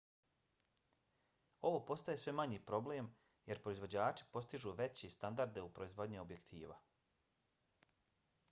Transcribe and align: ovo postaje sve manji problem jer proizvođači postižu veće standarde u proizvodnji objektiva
ovo 1.69 1.81
postaje 1.89 2.21
sve 2.21 2.33
manji 2.39 2.57
problem 2.71 3.09
jer 3.51 3.61
proizvođači 3.67 4.27
postižu 4.39 4.73
veće 4.83 5.09
standarde 5.17 5.67
u 5.67 5.69
proizvodnji 5.77 6.21
objektiva 6.23 6.79